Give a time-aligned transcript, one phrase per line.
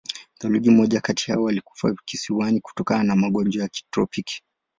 [0.39, 4.43] Theluji moja kati hao walikufa kisiwani kutokana na magonjwa ya kitropiki.